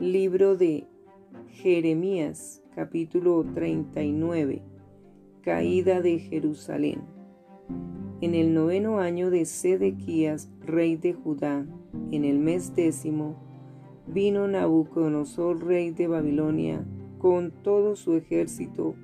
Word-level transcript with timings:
Libro 0.00 0.56
de 0.56 0.86
Jeremías, 1.48 2.62
capítulo 2.72 3.44
39. 3.52 4.62
Caída 5.42 6.00
de 6.00 6.20
Jerusalén. 6.20 7.00
En 8.20 8.36
el 8.36 8.54
noveno 8.54 9.00
año 9.00 9.28
de 9.30 9.44
Sedequías, 9.44 10.52
rey 10.60 10.94
de 10.94 11.14
Judá, 11.14 11.66
en 12.12 12.24
el 12.24 12.38
mes 12.38 12.76
décimo, 12.76 13.42
vino 14.06 14.46
Nabucodonosor, 14.46 15.66
rey 15.66 15.90
de 15.90 16.06
Babilonia, 16.06 16.86
con 17.18 17.50
todo 17.64 17.96
su 17.96 18.14
ejército 18.14 18.94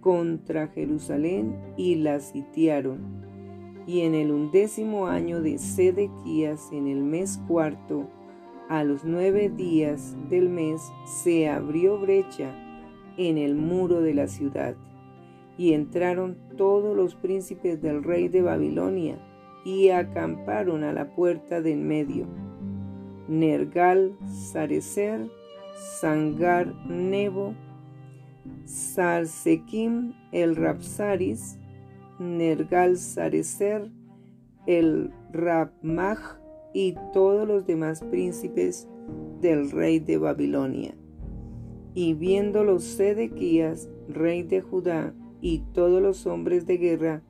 contra 0.00 0.68
Jerusalén 0.68 1.58
y 1.76 1.96
la 1.96 2.20
sitiaron. 2.20 3.24
Y 3.88 4.02
en 4.02 4.14
el 4.14 4.30
undécimo 4.30 5.08
año 5.08 5.42
de 5.42 5.58
Sedequías, 5.58 6.70
en 6.70 6.86
el 6.86 7.02
mes 7.02 7.40
cuarto, 7.48 8.08
a 8.68 8.84
los 8.84 9.04
nueve 9.04 9.48
días 9.48 10.16
del 10.28 10.48
mes 10.48 10.82
se 11.04 11.48
abrió 11.48 11.98
brecha 11.98 12.54
en 13.16 13.38
el 13.38 13.54
muro 13.54 14.00
de 14.00 14.14
la 14.14 14.28
ciudad, 14.28 14.76
y 15.56 15.72
entraron 15.72 16.36
todos 16.56 16.96
los 16.96 17.14
príncipes 17.14 17.80
del 17.80 18.04
rey 18.04 18.28
de 18.28 18.42
Babilonia, 18.42 19.18
y 19.64 19.88
acamparon 19.88 20.84
a 20.84 20.92
la 20.92 21.14
puerta 21.14 21.60
del 21.60 21.80
medio. 21.80 22.26
Nergal, 23.26 24.16
Sarecer, 24.26 25.28
Sangar, 26.00 26.74
Nebo, 26.86 27.54
Sarsekim, 28.64 30.14
el 30.32 30.56
Rapsaris, 30.56 31.58
Nergal, 32.18 32.96
Sarecer, 32.96 33.90
el 34.66 35.10
Rapmach, 35.32 36.38
y 36.72 36.94
todos 37.12 37.46
los 37.46 37.66
demás 37.66 38.02
príncipes 38.02 38.88
del 39.40 39.70
rey 39.70 39.98
de 39.98 40.18
Babilonia. 40.18 40.94
Y 41.94 42.14
viendo 42.14 42.64
los 42.64 42.84
Sedequías, 42.84 43.88
rey 44.08 44.42
de 44.42 44.60
Judá, 44.60 45.14
y 45.40 45.60
todos 45.72 46.02
los 46.02 46.26
hombres 46.26 46.66
de 46.66 46.78
guerra, 46.78 47.22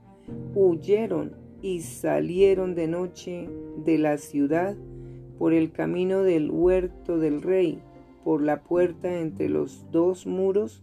huyeron 0.54 1.36
y 1.62 1.80
salieron 1.80 2.74
de 2.74 2.88
noche 2.88 3.48
de 3.84 3.98
la 3.98 4.18
ciudad 4.18 4.76
por 5.38 5.52
el 5.52 5.70
camino 5.72 6.22
del 6.22 6.50
huerto 6.50 7.18
del 7.18 7.42
rey, 7.42 7.80
por 8.24 8.42
la 8.42 8.62
puerta 8.62 9.20
entre 9.20 9.48
los 9.48 9.86
dos 9.90 10.26
muros, 10.26 10.82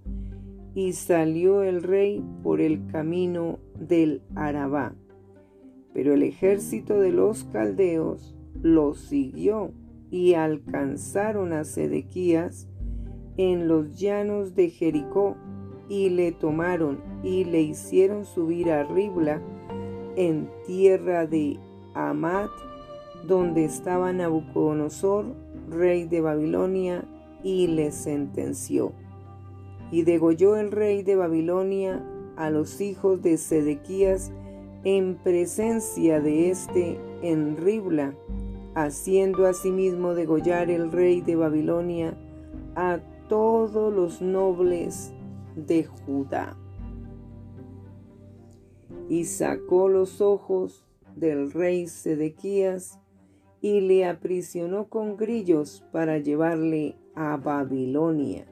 y 0.74 0.94
salió 0.94 1.64
el 1.64 1.84
rey 1.84 2.24
por 2.44 2.62
el 2.62 2.86
camino 2.88 3.60
del 3.80 4.22
Arabá. 4.36 4.94
Pero 5.94 6.14
el 6.14 6.24
ejército 6.24 7.00
de 7.00 7.12
los 7.12 7.46
caldeos 7.46 8.35
los 8.62 9.00
siguió 9.00 9.72
y 10.12 10.34
alcanzaron 10.34 11.54
a 11.54 11.64
Sedequías 11.64 12.68
en 13.38 13.68
los 13.68 14.00
llanos 14.00 14.56
de 14.56 14.70
Jericó 14.70 15.36
y 15.90 16.10
le 16.10 16.32
tomaron 16.32 17.00
y 17.24 17.44
le 17.44 17.62
hicieron 17.62 18.26
subir 18.26 18.72
a 18.72 18.84
Ribla 18.84 19.42
en 20.16 20.50
tierra 20.66 21.28
de 21.28 21.60
Amat, 21.94 22.50
donde 23.28 23.66
estaba 23.66 24.14
Nabucodonosor, 24.14 25.26
rey 25.70 26.06
de 26.06 26.22
Babilonia, 26.22 27.04
y 27.44 27.68
le 27.68 27.92
sentenció. 27.92 28.94
Y 29.92 30.04
degolló 30.04 30.56
el 30.56 30.72
rey 30.72 31.04
de 31.04 31.16
Babilonia 31.16 32.04
a 32.38 32.50
los 32.50 32.82
hijos 32.82 33.22
de 33.22 33.38
Sedequías 33.38 34.32
en 34.84 35.16
presencia 35.16 36.20
de 36.22 36.50
éste 36.50 37.00
en 37.22 37.58
Ribla, 37.58 38.16
haciendo 38.76 39.48
asimismo 39.48 40.14
degollar 40.14 40.70
el 40.70 40.92
rey 40.92 41.22
de 41.22 41.38
Babilonia 41.38 42.18
a 42.76 43.00
todos 43.30 43.94
los 43.94 44.22
nobles 44.22 45.14
de 45.56 45.86
Judá. 45.86 46.58
Y 49.08 49.24
sacó 49.24 49.88
los 49.88 50.20
ojos 50.20 50.86
del 51.16 51.52
rey 51.52 51.88
Sedequías 51.88 53.00
y 53.62 53.80
le 53.80 54.06
aprisionó 54.06 54.90
con 54.90 55.16
grillos 55.16 55.84
para 55.94 56.18
llevarle 56.18 56.98
a 57.16 57.38
Babilonia. 57.38 58.46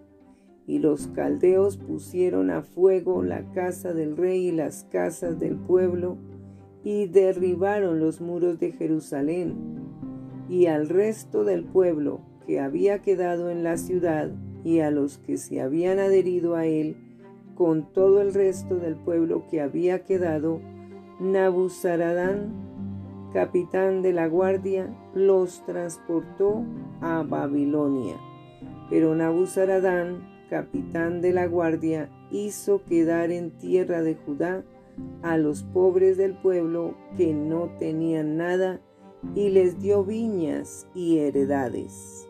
Y 0.66 0.80
los 0.80 1.08
caldeos 1.08 1.76
pusieron 1.76 2.50
a 2.50 2.62
fuego 2.62 3.24
la 3.24 3.44
casa 3.52 3.94
del 3.94 4.16
rey 4.16 4.48
y 4.48 4.52
las 4.54 4.86
casas 4.86 5.38
del 5.38 5.58
pueblo, 5.58 6.18
y 6.86 7.08
derribaron 7.08 8.00
los 8.00 8.22
muros 8.22 8.60
de 8.60 8.72
Jerusalén 8.72 9.93
y 10.50 10.68
al 10.68 10.90
resto 10.90 11.44
del 11.44 11.64
pueblo 11.64 12.22
que 12.46 12.60
había 12.60 13.00
quedado 13.00 13.50
en 13.50 13.64
la 13.64 13.78
ciudad 13.78 14.32
y 14.64 14.80
a 14.80 14.92
los 14.92 15.18
que 15.18 15.38
se 15.38 15.62
habían 15.62 16.00
adherido 16.00 16.56
a 16.56 16.66
él, 16.66 16.98
con 17.56 17.92
todo 17.94 18.22
el 18.22 18.34
resto 18.34 18.76
del 18.76 18.96
pueblo 18.96 19.46
que 19.50 19.62
había 19.62 20.04
quedado, 20.04 20.60
Nabuzaradán, 21.20 22.52
capitán 23.34 24.02
de 24.02 24.14
la 24.14 24.28
guardia, 24.28 24.90
los 25.14 25.64
transportó 25.66 26.64
a 27.02 27.24
Babilonia. 27.24 28.16
Pero 28.90 29.16
Nabuzaradán, 29.16 30.28
capitán 30.50 31.22
de 31.22 31.34
la 31.34 31.46
guardia, 31.46 32.10
hizo 32.32 32.84
quedar 32.84 33.32
en 33.32 33.52
tierra 33.52 34.02
de 34.02 34.16
Judá 34.16 34.64
a 35.22 35.38
los 35.38 35.64
pobres 35.64 36.18
del 36.18 36.34
pueblo 36.34 36.96
que 37.18 37.34
no 37.34 37.70
tenían 37.80 38.38
nada 38.38 38.82
y 39.36 39.50
les 39.50 39.80
dio 39.80 40.04
viñas 40.04 40.88
y 40.94 41.18
heredades. 41.18 42.28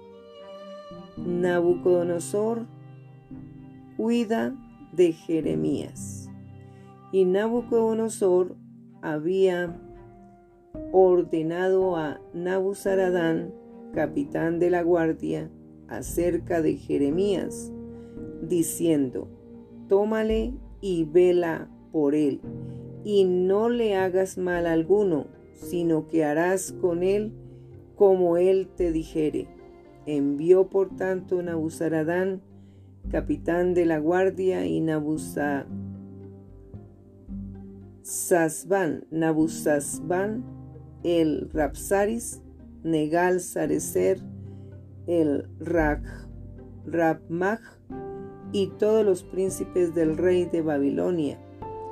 Nabucodonosor 1.18 2.66
cuida 3.98 4.56
de 4.92 5.14
Jeremías. 5.14 6.30
Y 7.12 7.26
Nabucodonosor 7.26 8.56
había 9.02 9.80
ordenado 10.92 11.96
a 11.96 12.20
Nabuzaradán, 12.34 13.54
capitán 13.94 14.60
de 14.60 14.70
la 14.70 14.82
guardia, 14.82 15.52
acerca 15.88 16.62
de 16.62 16.78
Jeremías, 16.78 17.72
diciendo, 18.42 19.28
tómale 19.88 20.54
y 20.82 21.04
vela 21.04 21.70
por 21.92 22.16
él, 22.16 22.42
y 23.04 23.26
no 23.26 23.70
le 23.70 23.96
hagas 23.96 24.38
mal 24.38 24.66
alguno, 24.66 25.28
sino 25.54 26.08
que 26.08 26.26
harás 26.26 26.74
con 26.74 27.04
él 27.04 27.34
como 27.96 28.38
él 28.38 28.70
te 28.76 28.92
dijere. 28.92 29.48
Envió 30.06 30.68
por 30.68 30.96
tanto 30.96 31.42
Nabuzaradán, 31.42 32.42
capitán 33.10 33.74
de 33.74 33.86
la 33.86 34.00
guardia, 34.00 34.66
y 34.66 34.82
Nabuzazban, 34.82 35.74
el 41.04 41.50
Rapsaris, 41.54 42.42
Negal 42.84 43.40
Sarecer, 43.40 44.20
el 45.08 45.48
Raj, 45.60 46.02
y 48.52 48.68
todos 48.78 49.06
los 49.06 49.24
príncipes 49.24 49.96
del 49.96 50.18
rey 50.18 50.46
de 50.46 50.62
Babilonia, 50.62 51.40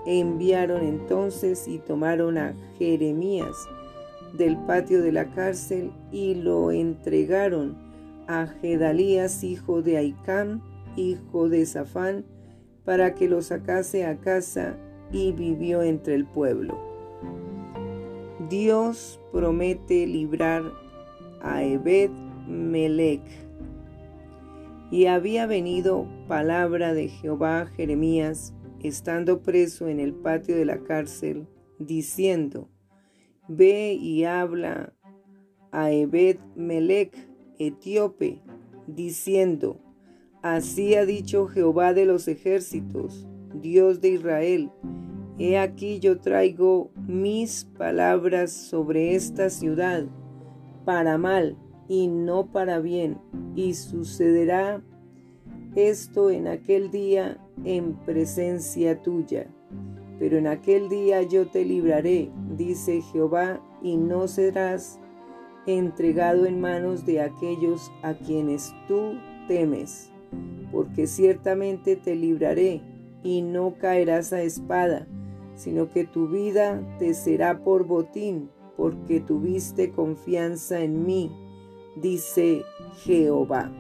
Enviaron 0.06 0.84
entonces 0.84 1.68
y 1.68 1.80
tomaron 1.80 2.38
a 2.38 2.56
Jeremías 2.78 3.56
del 4.34 4.58
patio 4.58 5.02
de 5.02 5.12
la 5.12 5.30
cárcel 5.32 5.92
y 6.12 6.36
lo 6.36 6.72
entregaron 6.72 7.76
a 8.28 8.48
Gedalías, 8.48 9.44
hijo 9.44 9.82
de 9.82 9.98
Aicam, 9.98 10.62
hijo 10.96 11.50
de 11.50 11.66
Safán, 11.66 12.26
para 12.86 13.14
que 13.14 13.28
lo 13.28 13.42
sacase 13.42 14.06
a 14.06 14.18
casa 14.18 14.78
y 15.12 15.34
vivió 15.34 15.84
entre 15.84 16.16
el 16.16 16.26
pueblo. 16.26 16.78
Dios 18.50 19.20
promete 19.32 20.08
librar 20.08 20.64
a 21.42 21.64
Ebed 21.64 22.10
Melech. 22.48 23.22
Y 24.90 25.06
había 25.06 25.46
venido 25.46 26.06
palabra 26.28 26.94
de 26.94 27.08
Jehová 27.08 27.62
a 27.62 27.66
Jeremías, 27.68 28.54
estando 28.84 29.42
preso 29.42 29.88
en 29.88 30.00
el 30.00 30.14
patio 30.14 30.56
de 30.56 30.66
la 30.66 30.84
cárcel, 30.84 31.48
diciendo, 31.80 32.70
Ve 33.48 33.94
y 33.94 34.24
habla 34.24 34.94
a 35.72 35.92
Ebed 35.92 36.38
Melech, 36.56 37.16
etíope, 37.60 38.42
diciendo, 38.88 39.80
Así 40.42 40.96
ha 40.96 41.06
dicho 41.06 41.48
Jehová 41.48 41.94
de 41.94 42.06
los 42.06 42.28
ejércitos, 42.28 43.28
Dios 43.54 44.02
de 44.02 44.10
Israel, 44.10 44.72
He 45.38 45.58
aquí 45.58 46.00
yo 46.00 46.20
traigo 46.20 46.92
mis 47.08 47.66
palabras 47.66 48.52
sobre 48.52 49.16
esta 49.16 49.50
ciudad, 49.50 50.06
para 50.86 51.18
mal 51.18 51.58
y 51.88 52.08
no 52.08 52.52
para 52.52 52.80
bien, 52.80 53.18
y 53.56 53.74
sucederá 53.74 54.84
esto 55.76 56.30
en 56.30 56.48
aquel 56.48 56.92
día 56.92 57.40
en 57.66 57.94
presencia 58.06 59.02
tuya. 59.02 59.48
Pero 60.20 60.38
en 60.38 60.48
aquel 60.48 60.90
día 60.90 61.22
yo 61.24 61.48
te 61.48 61.66
libraré, 61.66 62.30
dice 62.56 63.02
Jehová, 63.02 63.60
y 63.82 63.98
no 63.98 64.28
serás 64.28 65.00
entregado 65.66 66.46
en 66.46 66.62
manos 66.62 67.06
de 67.06 67.22
aquellos 67.22 67.92
a 68.04 68.14
quienes 68.14 68.74
tú 68.88 69.14
temes, 69.48 70.12
porque 70.72 71.08
ciertamente 71.08 71.96
te 71.96 72.16
libraré 72.16 72.82
y 73.24 73.42
no 73.42 73.76
caerás 73.78 74.34
a 74.34 74.42
espada, 74.42 75.08
sino 75.56 75.90
que 75.90 76.06
tu 76.06 76.28
vida 76.28 76.82
te 77.00 77.14
será 77.14 77.64
por 77.64 77.86
botín, 77.86 78.50
porque 78.78 79.20
tuviste 79.20 79.92
confianza 79.92 80.82
en 80.82 81.06
mí, 81.06 81.32
dice 81.96 82.64
Jehová. 83.04 83.72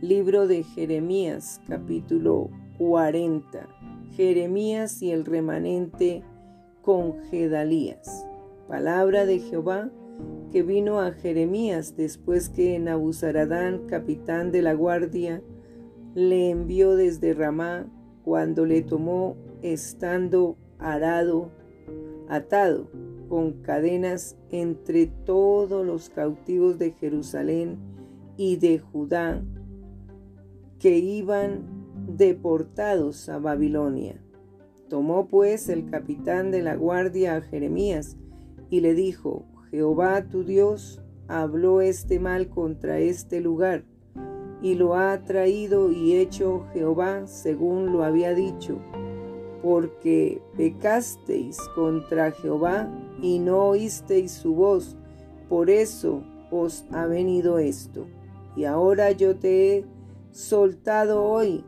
Libro 0.00 0.46
de 0.46 0.62
Jeremías, 0.62 1.60
capítulo 1.66 2.50
40. 2.78 3.68
Jeremías 4.12 5.02
y 5.02 5.10
el 5.10 5.24
remanente 5.24 6.22
con 6.82 7.18
Gedalías. 7.24 8.24
Palabra 8.68 9.26
de 9.26 9.40
Jehová 9.40 9.90
que 10.52 10.62
vino 10.62 11.00
a 11.00 11.10
Jeremías 11.10 11.96
después 11.96 12.48
que 12.48 12.78
Nabuzaradán, 12.78 13.88
capitán 13.88 14.52
de 14.52 14.62
la 14.62 14.72
guardia, 14.72 15.42
le 16.14 16.50
envió 16.50 16.94
desde 16.94 17.34
Ramá 17.34 17.90
cuando 18.22 18.66
le 18.66 18.82
tomó 18.82 19.36
estando 19.62 20.56
arado, 20.78 21.50
atado 22.28 22.88
con 23.28 23.62
cadenas 23.62 24.36
entre 24.52 25.06
todos 25.06 25.84
los 25.84 26.08
cautivos 26.08 26.78
de 26.78 26.92
Jerusalén 26.92 27.78
y 28.36 28.58
de 28.58 28.78
Judá 28.78 29.42
que 30.78 30.98
iban 30.98 31.78
deportados 32.16 33.28
a 33.28 33.38
Babilonia. 33.38 34.20
Tomó 34.88 35.26
pues 35.26 35.68
el 35.68 35.90
capitán 35.90 36.50
de 36.50 36.62
la 36.62 36.74
guardia 36.74 37.36
a 37.36 37.40
Jeremías 37.42 38.16
y 38.70 38.80
le 38.80 38.94
dijo, 38.94 39.44
Jehová 39.70 40.28
tu 40.28 40.44
Dios 40.44 41.02
habló 41.28 41.80
este 41.82 42.18
mal 42.18 42.48
contra 42.48 42.98
este 42.98 43.40
lugar, 43.40 43.84
y 44.62 44.74
lo 44.74 44.94
ha 44.96 45.22
traído 45.24 45.92
y 45.92 46.16
hecho 46.16 46.64
Jehová 46.72 47.26
según 47.26 47.92
lo 47.92 48.02
había 48.02 48.34
dicho, 48.34 48.78
porque 49.62 50.40
pecasteis 50.56 51.58
contra 51.74 52.32
Jehová 52.32 52.88
y 53.20 53.38
no 53.38 53.68
oísteis 53.68 54.32
su 54.32 54.54
voz, 54.54 54.96
por 55.48 55.70
eso 55.70 56.22
os 56.50 56.86
ha 56.92 57.06
venido 57.06 57.58
esto. 57.58 58.06
Y 58.56 58.64
ahora 58.64 59.12
yo 59.12 59.36
te 59.36 59.76
he 59.76 59.84
soltado 60.30 61.24
hoy 61.24 61.64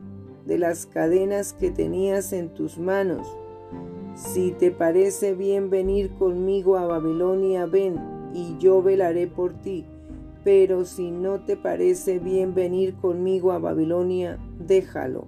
de 0.47 0.59
las 0.59 0.87
cadenas 0.87 1.53
que 1.53 1.71
tenías 1.71 2.33
en 2.33 2.53
tus 2.55 2.79
manos, 2.79 3.27
si 4.15 4.53
te 4.53 4.71
parece 4.71 5.35
bien 5.35 5.71
venir 5.71 6.11
conmigo 6.15 6.77
a 6.77 6.87
Babilonia, 6.87 7.67
ven, 7.67 7.99
y 8.35 8.57
yo 8.59 8.83
velaré 8.83 9.27
por 9.27 9.55
ti. 9.55 9.87
Pero 10.45 10.85
si 10.85 11.11
no 11.11 11.45
te 11.45 11.57
parece 11.57 12.19
bien 12.19 12.55
venir 12.55 12.95
conmigo 12.95 13.53
a 13.53 13.59
Babilonia, 13.59 14.39
déjalo. 14.59 15.27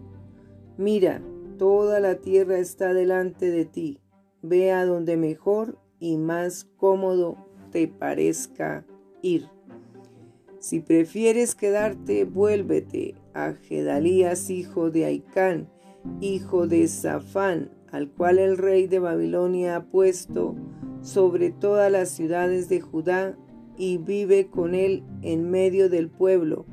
Mira, 0.78 1.22
toda 1.58 2.00
la 2.00 2.16
tierra 2.16 2.58
está 2.58 2.94
delante 2.94 3.50
de 3.50 3.64
ti. 3.64 4.00
Ve 4.42 4.72
a 4.72 4.84
donde 4.84 5.16
mejor 5.16 5.78
y 6.00 6.16
más 6.16 6.64
cómodo 6.76 7.36
te 7.70 7.88
parezca 7.88 8.84
ir. 9.20 9.48
Si 10.58 10.80
prefieres 10.80 11.54
quedarte, 11.54 12.24
vuélvete 12.24 13.14
a 13.34 13.52
Gedalías, 13.52 14.50
hijo 14.50 14.90
de 14.90 15.04
Aicán, 15.04 15.68
hijo 16.20 16.66
de 16.66 16.88
Safán, 16.88 17.70
al 17.90 18.10
cual 18.10 18.38
el 18.38 18.56
rey 18.56 18.86
de 18.86 18.98
Babilonia 18.98 19.76
ha 19.76 19.84
puesto 19.84 20.56
sobre 21.02 21.50
todas 21.50 21.90
las 21.90 22.10
ciudades 22.10 22.68
de 22.68 22.80
Judá 22.80 23.36
y 23.76 23.98
vive 23.98 24.48
con 24.48 24.74
él 24.74 25.04
en 25.22 25.50
medio 25.50 25.88
del 25.88 26.08
pueblo, 26.08 26.66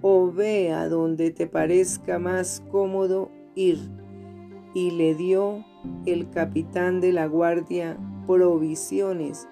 o 0.00 0.32
ve 0.32 0.72
a 0.72 0.88
donde 0.88 1.30
te 1.30 1.46
parezca 1.46 2.18
más 2.18 2.62
cómodo 2.70 3.30
ir. 3.54 3.78
Y 4.74 4.90
le 4.92 5.14
dio 5.14 5.64
el 6.06 6.30
capitán 6.30 7.00
de 7.00 7.12
la 7.12 7.26
guardia 7.26 7.98
provisiones 8.26 9.48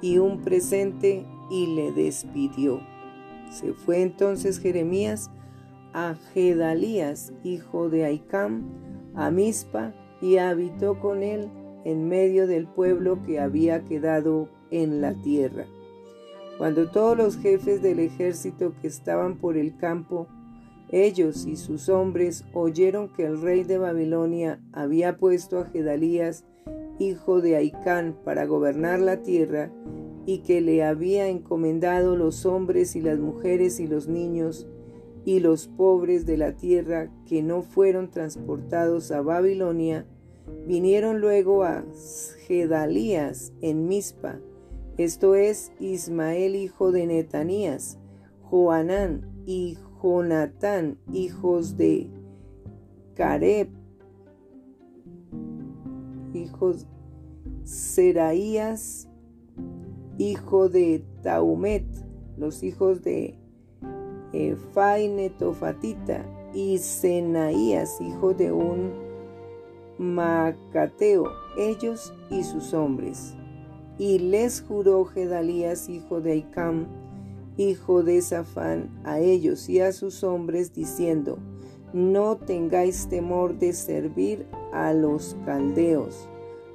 y 0.00 0.18
un 0.18 0.40
presente 0.40 1.26
y 1.50 1.74
le 1.74 1.92
despidió. 1.92 2.80
Se 3.50 3.72
fue 3.72 4.02
entonces 4.02 4.58
Jeremías 4.58 5.30
a 5.94 6.16
Gedalías, 6.34 7.32
hijo 7.44 7.88
de 7.88 8.04
Aicam, 8.04 8.64
a 9.14 9.30
Mispa, 9.30 9.94
y 10.20 10.38
habitó 10.38 10.98
con 10.98 11.22
él 11.22 11.48
en 11.84 12.08
medio 12.08 12.46
del 12.46 12.66
pueblo 12.66 13.22
que 13.22 13.38
había 13.38 13.84
quedado 13.84 14.48
en 14.70 15.00
la 15.00 15.14
tierra. 15.14 15.66
Cuando 16.58 16.90
todos 16.90 17.16
los 17.16 17.36
jefes 17.36 17.80
del 17.80 18.00
ejército 18.00 18.74
que 18.80 18.88
estaban 18.88 19.38
por 19.38 19.56
el 19.56 19.76
campo, 19.76 20.26
ellos 20.90 21.46
y 21.46 21.56
sus 21.56 21.88
hombres 21.88 22.44
oyeron 22.52 23.08
que 23.12 23.24
el 23.24 23.40
rey 23.40 23.62
de 23.64 23.78
Babilonia 23.78 24.60
había 24.72 25.16
puesto 25.16 25.58
a 25.58 25.66
Gedalías, 25.66 26.44
hijo 26.98 27.40
de 27.40 27.56
Aicán, 27.56 28.16
para 28.24 28.46
gobernar 28.46 29.00
la 29.00 29.22
tierra, 29.22 29.70
y 30.26 30.38
que 30.38 30.60
le 30.60 30.82
había 30.82 31.28
encomendado 31.28 32.16
los 32.16 32.46
hombres 32.46 32.96
y 32.96 33.00
las 33.00 33.18
mujeres 33.18 33.78
y 33.78 33.86
los 33.86 34.08
niños, 34.08 34.66
y 35.24 35.40
los 35.40 35.68
pobres 35.68 36.26
de 36.26 36.36
la 36.36 36.56
tierra 36.56 37.10
que 37.26 37.42
no 37.42 37.62
fueron 37.62 38.10
transportados 38.10 39.10
a 39.10 39.22
Babilonia, 39.22 40.06
vinieron 40.66 41.20
luego 41.20 41.64
a 41.64 41.84
Gedalías 42.46 43.52
en 43.60 43.88
Mizpa, 43.88 44.40
esto 44.96 45.34
es 45.34 45.72
Ismael 45.80 46.54
hijo 46.54 46.92
de 46.92 47.06
Netanías, 47.06 47.98
Joanán 48.42 49.26
y 49.44 49.76
Jonatán, 50.00 50.98
hijos 51.12 51.76
de 51.76 52.10
Careb, 53.14 53.68
hijos 56.32 56.86
Seraías, 57.64 59.08
hijo 60.18 60.68
de 60.68 61.04
Taumet, 61.22 61.86
los 62.36 62.62
hijos 62.62 63.02
de 63.02 63.36
Fainetofatita 64.72 66.24
y 66.52 66.78
Senaías, 66.78 68.00
hijo 68.00 68.34
de 68.34 68.52
un 68.52 68.92
Macateo, 69.98 71.30
ellos 71.56 72.12
y 72.30 72.42
sus 72.42 72.74
hombres. 72.74 73.34
Y 73.98 74.18
les 74.18 74.60
juró 74.60 75.04
Gedalías, 75.04 75.88
hijo 75.88 76.20
de 76.20 76.32
Aicam, 76.32 76.86
hijo 77.56 78.02
de 78.02 78.20
Safán, 78.20 78.90
a 79.04 79.20
ellos 79.20 79.68
y 79.68 79.80
a 79.80 79.92
sus 79.92 80.24
hombres, 80.24 80.74
diciendo, 80.74 81.38
No 81.92 82.36
tengáis 82.36 83.08
temor 83.08 83.58
de 83.58 83.72
servir 83.72 84.46
a 84.72 84.92
los 84.92 85.36
caldeos, 85.44 86.28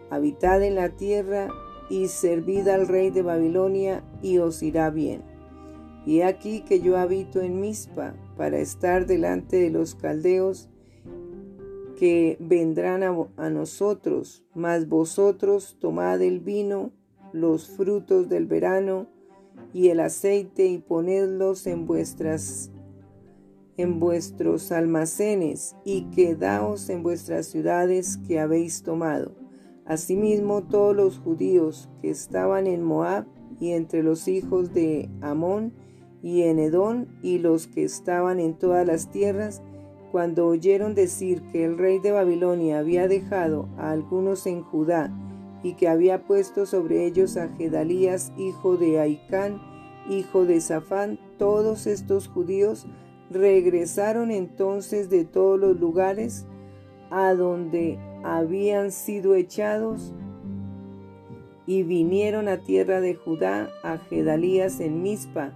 habitad 0.09 0.63
en 0.63 0.75
la 0.75 0.89
tierra 0.89 1.49
y 1.89 2.07
servid 2.07 2.67
al 2.69 2.87
rey 2.87 3.09
de 3.09 3.21
Babilonia, 3.21 4.03
y 4.21 4.37
os 4.37 4.63
irá 4.63 4.89
bien. 4.89 5.28
Y 6.09 6.23
aquí 6.23 6.61
que 6.61 6.81
yo 6.81 6.97
habito 6.97 7.39
en 7.39 7.61
Mizpa 7.61 8.15
para 8.35 8.57
estar 8.57 9.05
delante 9.05 9.57
de 9.57 9.69
los 9.69 9.93
caldeos 9.93 10.67
que 11.99 12.35
vendrán 12.39 13.03
a, 13.03 13.49
nosotros, 13.51 14.43
mas 14.55 14.89
vosotros 14.89 15.77
tomad 15.79 16.19
el 16.23 16.39
vino, 16.39 16.91
los 17.31 17.69
frutos 17.69 18.27
del 18.27 18.47
verano 18.47 19.05
y 19.71 19.89
el 19.89 19.99
aceite 19.99 20.65
y 20.65 20.79
ponedlos 20.79 21.67
en 21.67 21.85
vuestras 21.85 22.71
en 23.77 23.99
vuestros 23.99 24.71
almacenes 24.71 25.75
y 25.85 26.05
quedaos 26.09 26.89
en 26.89 27.03
vuestras 27.03 27.45
ciudades 27.45 28.17
que 28.27 28.39
habéis 28.39 28.81
tomado. 28.81 29.35
Asimismo 29.85 30.63
todos 30.63 30.95
los 30.95 31.19
judíos 31.19 31.87
que 32.01 32.09
estaban 32.09 32.65
en 32.65 32.81
Moab 32.81 33.27
y 33.59 33.73
entre 33.73 34.01
los 34.01 34.27
hijos 34.27 34.73
de 34.73 35.07
Amón 35.21 35.71
y 36.21 36.43
en 36.43 36.59
Edón 36.59 37.07
y 37.21 37.39
los 37.39 37.67
que 37.67 37.83
estaban 37.83 38.39
en 38.39 38.53
todas 38.53 38.85
las 38.85 39.09
tierras, 39.11 39.61
cuando 40.11 40.47
oyeron 40.47 40.95
decir 40.95 41.41
que 41.51 41.63
el 41.65 41.77
rey 41.77 41.99
de 41.99 42.11
Babilonia 42.11 42.79
había 42.79 43.07
dejado 43.07 43.67
a 43.77 43.91
algunos 43.91 44.47
en 44.47 44.63
Judá 44.63 45.11
y 45.63 45.73
que 45.73 45.87
había 45.87 46.25
puesto 46.25 46.65
sobre 46.65 47.05
ellos 47.05 47.37
a 47.37 47.49
Gedalías, 47.49 48.31
hijo 48.37 48.77
de 48.77 48.99
Aicán, 48.99 49.61
hijo 50.09 50.45
de 50.45 50.61
Safán, 50.61 51.19
todos 51.37 51.85
estos 51.85 52.27
judíos 52.27 52.87
regresaron 53.29 54.31
entonces 54.31 55.09
de 55.09 55.25
todos 55.25 55.59
los 55.59 55.79
lugares 55.79 56.45
a 57.11 57.33
donde 57.33 57.99
habían 58.23 58.91
sido 58.91 59.35
echados 59.35 60.13
y 61.65 61.83
vinieron 61.83 62.47
a 62.47 62.57
tierra 62.57 62.99
de 62.99 63.13
Judá 63.13 63.69
a 63.83 63.97
Gedalías 63.97 64.79
en 64.79 65.03
Mizpa, 65.03 65.53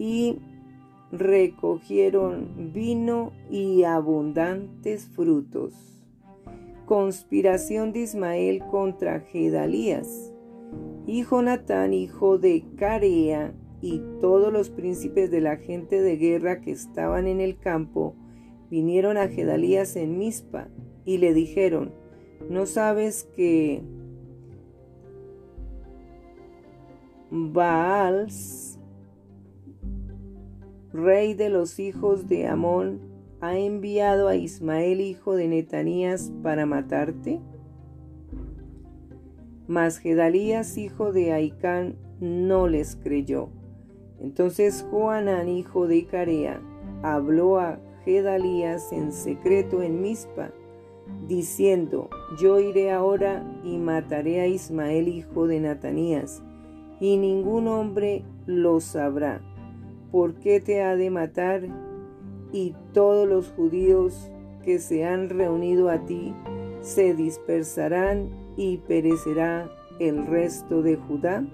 y 0.00 0.38
recogieron 1.12 2.72
vino 2.72 3.32
y 3.50 3.84
abundantes 3.84 5.08
frutos. 5.08 5.74
Conspiración 6.86 7.92
de 7.92 8.00
Ismael 8.00 8.64
contra 8.70 9.20
Gedalías. 9.20 10.32
Y 11.06 11.22
Jonatán, 11.22 11.92
hijo 11.92 12.38
de 12.38 12.64
Carea, 12.78 13.52
y 13.82 14.00
todos 14.22 14.50
los 14.50 14.70
príncipes 14.70 15.30
de 15.30 15.42
la 15.42 15.56
gente 15.56 16.00
de 16.00 16.16
guerra 16.16 16.62
que 16.62 16.70
estaban 16.70 17.26
en 17.26 17.40
el 17.40 17.58
campo 17.58 18.14
vinieron 18.70 19.18
a 19.18 19.28
Gedalías 19.28 19.96
en 19.96 20.16
Mizpa 20.16 20.68
y 21.04 21.18
le 21.18 21.34
dijeron, 21.34 21.92
¿no 22.48 22.64
sabes 22.64 23.28
que 23.36 23.82
Baals, 27.30 28.79
rey 30.92 31.34
de 31.34 31.50
los 31.50 31.78
hijos 31.78 32.28
de 32.28 32.46
Amón, 32.46 33.00
ha 33.40 33.56
enviado 33.56 34.28
a 34.28 34.36
Ismael 34.36 35.00
hijo 35.00 35.34
de 35.34 35.48
Netanías 35.48 36.32
para 36.42 36.66
matarte? 36.66 37.40
Mas 39.66 39.98
Gedalías 39.98 40.76
hijo 40.76 41.12
de 41.12 41.32
Aicán 41.32 41.96
no 42.20 42.68
les 42.68 42.96
creyó. 42.96 43.48
Entonces 44.20 44.86
Joanán 44.90 45.48
hijo 45.48 45.86
de 45.86 46.04
Carea 46.06 46.60
habló 47.02 47.58
a 47.58 47.80
Gedalías 48.04 48.92
en 48.92 49.12
secreto 49.12 49.82
en 49.82 50.02
Mizpa, 50.02 50.50
diciendo, 51.26 52.08
yo 52.40 52.60
iré 52.60 52.90
ahora 52.92 53.44
y 53.64 53.78
mataré 53.78 54.40
a 54.40 54.46
Ismael 54.46 55.08
hijo 55.08 55.46
de 55.46 55.60
Natanías, 55.60 56.42
y 57.00 57.16
ningún 57.16 57.68
hombre 57.68 58.24
lo 58.46 58.80
sabrá. 58.80 59.40
¿Por 60.10 60.34
qué 60.34 60.60
te 60.60 60.82
ha 60.82 60.96
de 60.96 61.10
matar? 61.10 61.62
Y 62.52 62.74
todos 62.92 63.28
los 63.28 63.48
judíos 63.50 64.30
que 64.64 64.78
se 64.78 65.04
han 65.04 65.28
reunido 65.28 65.88
a 65.88 66.04
ti 66.04 66.34
se 66.80 67.14
dispersarán 67.14 68.28
y 68.56 68.78
perecerá 68.78 69.70
el 69.98 70.26
resto 70.26 70.82
de 70.82 70.96
Judá. 70.96 71.44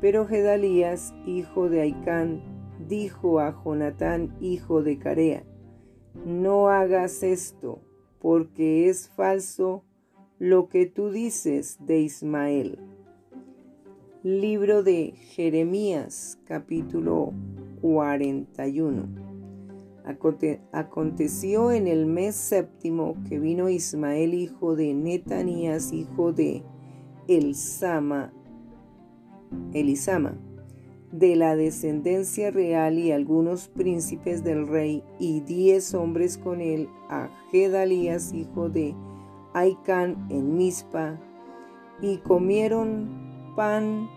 Pero 0.00 0.26
Gedalías, 0.26 1.14
hijo 1.26 1.68
de 1.68 1.80
Aicán, 1.80 2.40
dijo 2.88 3.40
a 3.40 3.62
Jonatán, 3.64 4.36
hijo 4.40 4.82
de 4.82 4.98
Carea, 4.98 5.42
no 6.24 6.68
hagas 6.68 7.22
esto, 7.22 7.80
porque 8.20 8.88
es 8.88 9.08
falso 9.08 9.82
lo 10.38 10.68
que 10.68 10.86
tú 10.86 11.10
dices 11.10 11.78
de 11.80 12.00
Ismael. 12.00 12.78
Libro 14.22 14.82
de 14.82 15.12
Jeremías, 15.12 16.38
capítulo 16.44 17.32
41. 17.80 19.28
Aconteció 20.72 21.70
en 21.70 21.86
el 21.86 22.06
mes 22.06 22.34
séptimo 22.34 23.14
que 23.28 23.38
vino 23.38 23.68
Ismael, 23.68 24.32
hijo 24.34 24.74
de 24.74 24.94
Netanías, 24.94 25.92
hijo 25.92 26.32
de 26.32 26.62
Elsama, 27.28 28.32
Elisama, 29.74 30.38
de 31.12 31.36
la 31.36 31.56
descendencia 31.56 32.50
real 32.50 32.98
y 32.98 33.12
algunos 33.12 33.68
príncipes 33.68 34.42
del 34.44 34.66
rey 34.66 35.02
y 35.18 35.40
diez 35.40 35.94
hombres 35.94 36.38
con 36.38 36.60
él 36.60 36.88
a 37.10 37.28
Gedalías, 37.50 38.32
hijo 38.32 38.70
de 38.70 38.94
Aicán, 39.52 40.26
en 40.30 40.56
Mizpa, 40.56 41.18
y 42.00 42.18
comieron 42.18 43.52
pan 43.56 44.08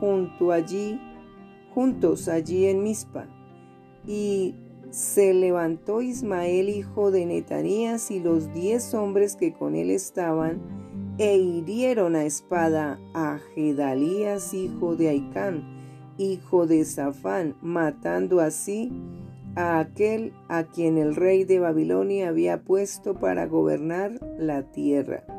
junto 0.00 0.52
allí, 0.52 1.00
juntos 1.78 2.26
allí 2.26 2.66
en 2.66 2.82
Mizpa. 2.82 3.28
Y 4.04 4.56
se 4.90 5.32
levantó 5.32 6.02
Ismael, 6.02 6.70
hijo 6.70 7.12
de 7.12 7.24
Netanías, 7.24 8.10
y 8.10 8.18
los 8.18 8.52
diez 8.52 8.94
hombres 8.94 9.36
que 9.36 9.52
con 9.52 9.76
él 9.76 9.90
estaban, 9.90 10.60
e 11.18 11.36
hirieron 11.36 12.16
a 12.16 12.24
espada 12.24 12.98
a 13.14 13.38
Gedalías, 13.54 14.54
hijo 14.54 14.96
de 14.96 15.10
Aicán, 15.10 15.62
hijo 16.18 16.66
de 16.66 16.84
Safán, 16.84 17.54
matando 17.62 18.40
así 18.40 18.90
a 19.54 19.78
aquel 19.78 20.32
a 20.48 20.64
quien 20.64 20.98
el 20.98 21.14
rey 21.14 21.44
de 21.44 21.60
Babilonia 21.60 22.30
había 22.30 22.60
puesto 22.64 23.14
para 23.14 23.46
gobernar 23.46 24.18
la 24.36 24.64
tierra. 24.72 25.37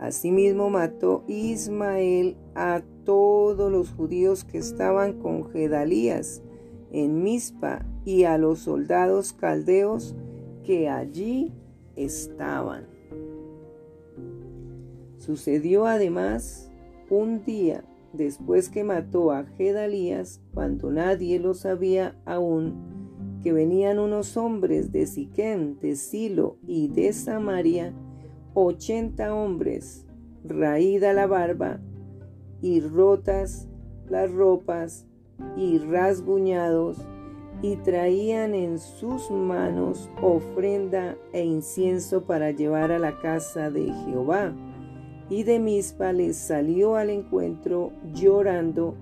Asimismo 0.00 0.70
mató 0.70 1.24
Ismael 1.28 2.38
a 2.54 2.80
todos 3.04 3.70
los 3.70 3.90
judíos 3.90 4.44
que 4.44 4.56
estaban 4.56 5.20
con 5.20 5.50
Gedalías 5.50 6.42
en 6.90 7.22
Mizpa 7.22 7.84
y 8.06 8.24
a 8.24 8.38
los 8.38 8.60
soldados 8.60 9.34
caldeos 9.34 10.16
que 10.64 10.88
allí 10.88 11.52
estaban. 11.96 12.86
Sucedió 15.18 15.84
además 15.84 16.72
un 17.10 17.44
día 17.44 17.84
después 18.14 18.70
que 18.70 18.84
mató 18.84 19.32
a 19.32 19.44
Gedalías, 19.44 20.40
cuando 20.54 20.90
nadie 20.90 21.38
lo 21.38 21.52
sabía 21.52 22.18
aún, 22.24 23.38
que 23.42 23.52
venían 23.52 23.98
unos 23.98 24.38
hombres 24.38 24.92
de 24.92 25.06
Siquén, 25.06 25.78
de 25.78 25.94
Silo 25.94 26.56
y 26.66 26.88
de 26.88 27.12
Samaria, 27.12 27.94
ochenta 28.54 29.34
hombres, 29.34 30.06
raída 30.44 31.12
la 31.12 31.26
barba 31.26 31.80
y 32.60 32.80
rotas 32.80 33.68
las 34.08 34.30
ropas 34.30 35.06
y 35.56 35.78
rasguñados, 35.78 36.98
y 37.62 37.76
traían 37.76 38.54
en 38.54 38.78
sus 38.78 39.30
manos 39.30 40.10
ofrenda 40.22 41.16
e 41.32 41.44
incienso 41.44 42.24
para 42.24 42.50
llevar 42.50 42.90
a 42.90 42.98
la 42.98 43.18
casa 43.20 43.70
de 43.70 43.92
Jehová. 43.92 44.54
Y 45.28 45.44
de 45.44 45.60
Mispa 45.60 46.12
les 46.12 46.36
salió 46.36 46.96
al 46.96 47.10
encuentro 47.10 47.92
llorando 48.14 48.94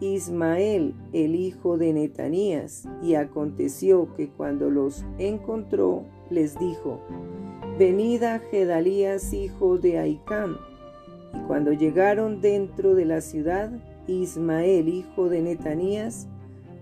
Ismael, 0.00 0.94
el 1.12 1.34
hijo 1.34 1.78
de 1.78 1.92
Netanías, 1.92 2.88
y 3.02 3.14
aconteció 3.14 4.14
que 4.14 4.28
cuando 4.28 4.70
los 4.70 5.04
encontró, 5.18 6.04
les 6.30 6.58
dijo, 6.58 7.00
Venid 7.78 8.22
a 8.22 8.38
Gedalías, 8.38 9.34
hijo 9.34 9.76
de 9.76 9.98
Aicam. 9.98 10.56
Y 11.34 11.46
cuando 11.46 11.72
llegaron 11.72 12.40
dentro 12.40 12.94
de 12.94 13.04
la 13.04 13.20
ciudad, 13.20 13.70
Ismael, 14.06 14.88
hijo 14.88 15.28
de 15.28 15.42
Netanías, 15.42 16.26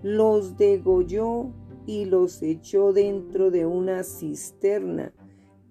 los 0.03 0.55
degolló 0.55 1.51
y 1.85 2.05
los 2.05 2.41
echó 2.41 2.93
dentro 2.93 3.51
de 3.51 3.65
una 3.65 4.03
cisterna, 4.03 5.11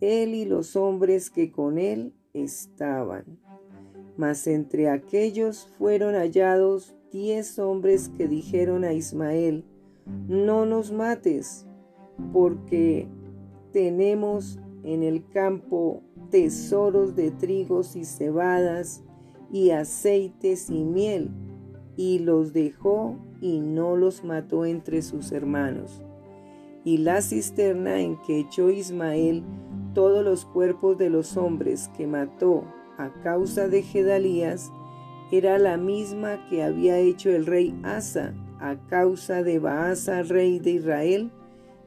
él 0.03 0.35
y 0.35 0.45
los 0.45 0.77
hombres 0.77 1.31
que 1.31 1.51
con 1.51 1.79
él 1.79 2.13
estaban. 2.35 3.39
Mas 4.19 4.47
entre 4.47 4.91
aquellos 4.91 5.73
fueron 5.79 6.17
hallados 6.17 6.95
diez 7.11 7.59
hombres 7.59 8.11
que 8.11 8.29
dijeron 8.29 8.85
a 8.85 8.93
Ismael, 8.93 9.65
no 10.29 10.67
nos 10.67 10.93
mates, 10.93 11.65
porque 12.31 13.09
tenemos 13.73 14.59
en 14.85 15.03
el 15.03 15.27
campo 15.29 16.03
tesoros 16.31 17.17
de 17.17 17.31
trigos 17.31 17.97
y 17.97 18.05
cebadas 18.05 19.03
y 19.51 19.71
aceites 19.71 20.71
y 20.71 20.85
miel, 20.85 21.31
y 21.97 22.19
los 22.19 22.53
dejó 22.53 23.17
y 23.41 23.61
no 23.61 23.97
los 23.97 24.25
mató 24.25 24.65
entre 24.65 25.03
sus 25.03 25.33
hermanos. 25.33 26.03
Y 26.85 26.99
la 26.99 27.23
cisterna 27.23 28.01
en 28.01 28.21
que 28.23 28.41
echó 28.41 28.71
Ismael 28.71 29.43
todos 29.95 30.25
los 30.25 30.45
cuerpos 30.45 30.99
de 30.99 31.09
los 31.09 31.37
hombres 31.37 31.89
que 31.97 32.07
mató 32.07 32.65
a 32.99 33.11
causa 33.23 33.69
de 33.69 33.83
Gedalías, 33.83 34.71
era 35.31 35.59
la 35.59 35.77
misma 35.77 36.47
que 36.49 36.63
había 36.63 36.99
hecho 36.99 37.31
el 37.31 37.47
rey 37.47 37.75
Asa 37.83 38.35
a 38.61 38.77
causa 38.87 39.43
de 39.43 39.59
Baasa, 39.59 40.23
rey 40.23 40.59
de 40.59 40.73
Israel, 40.73 41.33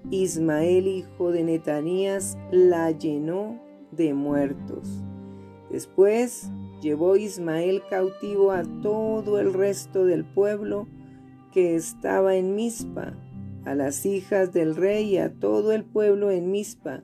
Ismael, 0.10 0.88
hijo 0.88 1.32
de 1.32 1.44
Netanías, 1.44 2.38
la 2.52 2.92
llenó 2.92 3.60
de 3.92 4.14
muertos. 4.14 5.04
Después 5.70 6.50
llevó 6.82 7.18
Ismael 7.18 7.82
cautivo 7.90 8.52
a 8.52 8.64
todo 8.82 9.40
el 9.40 9.54
resto 9.54 10.06
del 10.06 10.24
pueblo 10.24 10.88
que 11.52 11.76
estaba 11.76 12.36
en 12.36 12.56
Mizpa, 12.56 13.14
a 13.66 13.76
las 13.76 14.06
hijas 14.06 14.54
del 14.54 14.76
rey 14.76 15.16
y 15.16 15.18
a 15.18 15.34
todo 15.34 15.74
el 15.74 15.84
pueblo 15.84 16.32
en 16.32 16.52
Mizpa, 16.52 17.02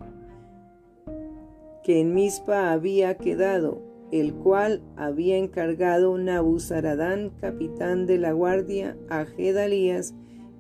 que 1.84 2.00
en 2.00 2.14
Mizpa 2.14 2.72
había 2.72 3.18
quedado, 3.18 3.82
el 4.12 4.34
cual 4.34 4.82
había 4.96 5.38
encargado 5.38 6.18
Nabuzaradán, 6.18 7.32
capitán 7.42 8.06
de 8.06 8.18
la 8.18 8.32
guardia, 8.32 8.96
a 9.10 9.26
Gedalías, 9.26 10.14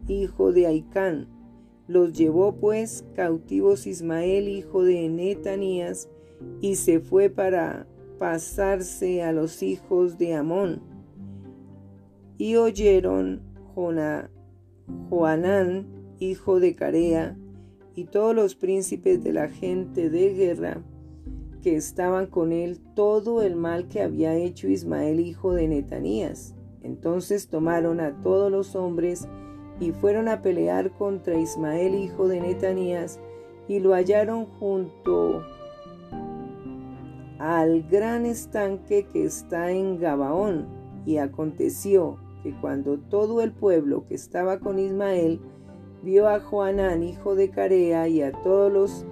hijo 0.07 0.51
de 0.51 0.67
Aicán, 0.67 1.27
los 1.93 2.11
llevó 2.13 2.55
pues 2.55 3.05
cautivos 3.15 3.87
Ismael, 3.87 4.49
hijo 4.49 4.83
de 4.83 5.07
Netanías, 5.07 6.09
y 6.59 6.75
se 6.75 6.99
fue 6.99 7.29
para 7.29 7.87
pasarse 8.19 9.23
a 9.23 9.31
los 9.31 9.63
hijos 9.63 10.17
de 10.17 10.33
Amón. 10.33 10.81
Y 12.37 12.55
oyeron 12.55 13.41
Joanán, 15.09 15.87
hijo 16.19 16.59
de 16.59 16.75
Carea, 16.75 17.37
y 17.95 18.05
todos 18.05 18.35
los 18.35 18.55
príncipes 18.55 19.23
de 19.23 19.33
la 19.33 19.49
gente 19.49 20.09
de 20.09 20.33
guerra 20.33 20.83
que 21.61 21.75
estaban 21.75 22.27
con 22.27 22.51
él 22.51 22.79
todo 22.95 23.41
el 23.41 23.55
mal 23.55 23.87
que 23.87 24.01
había 24.01 24.35
hecho 24.35 24.67
Ismael, 24.67 25.19
hijo 25.19 25.53
de 25.53 25.67
Netanías. 25.67 26.55
Entonces 26.81 27.47
tomaron 27.47 28.01
a 28.01 28.19
todos 28.19 28.51
los 28.51 28.75
hombres 28.75 29.27
y 29.83 29.91
fueron 29.91 30.29
a 30.29 30.41
pelear 30.41 30.91
contra 30.91 31.37
Ismael, 31.37 31.93
hijo 31.93 32.29
de 32.29 32.39
Netanías, 32.39 33.19
y 33.67 33.79
lo 33.79 33.93
hallaron 33.93 34.45
junto 34.45 35.43
al 37.37 37.83
gran 37.83 38.25
estanque 38.25 39.05
que 39.11 39.25
está 39.25 39.71
en 39.71 39.99
Gabaón. 39.99 40.67
Y 41.05 41.17
aconteció 41.17 42.17
que 42.43 42.53
cuando 42.61 42.97
todo 42.97 43.41
el 43.41 43.51
pueblo 43.51 44.05
que 44.07 44.15
estaba 44.15 44.59
con 44.59 44.79
Ismael 44.79 45.41
vio 46.01 46.29
a 46.29 46.39
Joanán, 46.39 47.03
hijo 47.03 47.35
de 47.35 47.49
Carea, 47.49 48.07
y 48.07 48.21
a 48.21 48.31
todos 48.31 48.71
los 48.71 49.05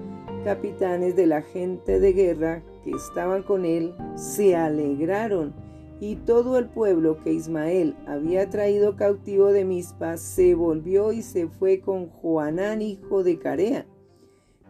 capitanes 0.45 1.17
de 1.17 1.27
la 1.27 1.41
gente 1.41 1.99
de 1.99 2.13
guerra 2.13 2.63
que 2.85 2.91
estaban 2.91 3.43
con 3.43 3.65
él, 3.65 3.93
se 4.15 4.55
alegraron 4.55 5.53
y 6.01 6.15
todo 6.15 6.57
el 6.57 6.67
pueblo 6.67 7.19
que 7.23 7.31
Ismael 7.31 7.95
había 8.07 8.49
traído 8.49 8.95
cautivo 8.95 9.51
de 9.51 9.65
Mizpa 9.65 10.17
se 10.17 10.55
volvió 10.55 11.13
y 11.13 11.21
se 11.21 11.47
fue 11.47 11.79
con 11.79 12.09
Joanán 12.09 12.81
hijo 12.81 13.23
de 13.23 13.37
Carea. 13.37 13.85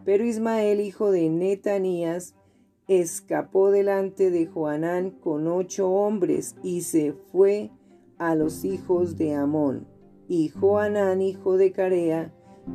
Pero 0.04 0.26
Ismael 0.26 0.82
hijo 0.82 1.10
de 1.10 1.30
Netanías 1.30 2.34
escapó 2.86 3.70
delante 3.70 4.30
de 4.30 4.44
Joanán 4.44 5.10
con 5.10 5.48
ocho 5.48 5.90
hombres 5.90 6.54
y 6.62 6.82
se 6.82 7.14
fue 7.14 7.70
a 8.18 8.34
los 8.34 8.66
hijos 8.66 9.16
de 9.16 9.34
Amón. 9.34 9.88
Y 10.28 10.50
Joanán 10.50 11.22
hijo 11.22 11.56
de 11.56 11.72
Carea 11.72 12.30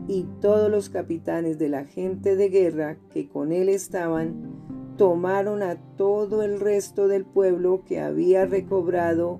y 0.07 0.25
todos 0.41 0.71
los 0.71 0.89
capitanes 0.89 1.59
de 1.59 1.69
la 1.69 1.85
gente 1.85 2.35
de 2.35 2.49
guerra 2.49 2.97
que 3.11 3.29
con 3.29 3.51
él 3.51 3.69
estaban 3.69 4.66
tomaron 4.97 5.61
a 5.61 5.75
todo 5.95 6.41
el 6.41 6.59
resto 6.59 7.07
del 7.07 7.23
pueblo 7.23 7.83
que 7.85 7.99
había 7.99 8.45
recobrado 8.45 9.39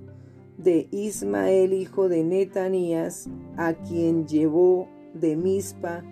de 0.58 0.88
Ismael, 0.92 1.74
hijo 1.74 2.10
de 2.10 2.24
Netanías, 2.24 3.28
a 3.58 3.74
quien 3.74 4.28
llevó 4.28 4.88
de 5.14 5.36
Mizpa, 5.36 6.04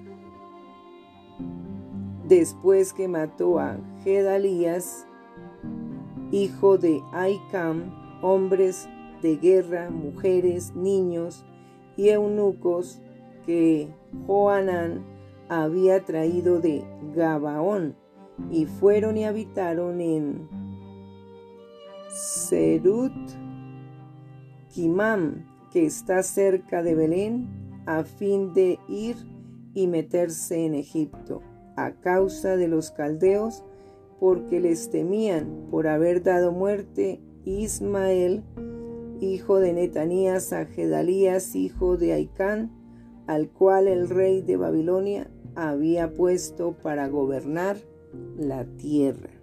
después 2.28 2.92
que 2.94 3.08
mató 3.08 3.60
a 3.60 3.78
Gedalías, 4.04 5.08
hijo 6.32 6.78
de 6.78 7.02
Aicam, 7.14 7.92
hombres 8.24 8.90
de 9.22 9.38
guerra, 9.38 9.92
mujeres, 9.92 10.76
niños 10.76 11.46
y 11.98 12.10
eunucos 12.10 13.00
que 13.46 13.90
Joanán 14.26 15.06
había 15.50 16.04
traído 16.04 16.60
de 16.60 16.84
Gabaón 17.16 17.96
y 18.52 18.66
fueron 18.66 19.18
y 19.18 19.26
habitaron 19.26 20.02
en 20.02 20.48
Serut 22.10 23.14
Kimam, 24.70 25.46
que 25.72 25.86
está 25.86 26.24
cerca 26.24 26.84
de 26.84 26.96
Belén, 26.96 27.84
a 27.86 28.04
fin 28.04 28.54
de 28.54 28.80
ir 28.88 29.16
y 29.74 29.88
meterse 29.88 30.66
en 30.66 30.76
Egipto, 30.76 31.42
a 31.76 31.92
causa 31.94 32.56
de 32.56 32.68
los 32.68 32.92
caldeos, 32.92 33.64
porque 34.20 34.60
les 34.60 34.90
temían 34.90 35.68
por 35.70 35.88
haber 35.88 36.24
dado 36.24 36.52
muerte 36.52 37.22
Ismael, 37.44 38.44
hijo 39.20 39.60
de 39.60 39.74
Netanías, 39.74 40.54
a 40.54 40.66
Gedalías, 40.66 41.56
hijo 41.56 41.98
de 41.98 42.14
Aicán, 42.14 42.72
al 43.28 43.50
cual 43.50 43.88
el 43.88 44.10
rey 44.10 44.42
de 44.42 44.58
Babilonia 44.58 45.30
había 45.56 46.14
puesto 46.14 46.74
para 46.74 47.08
gobernar 47.08 47.78
la 48.38 48.66
tierra. 48.78 49.35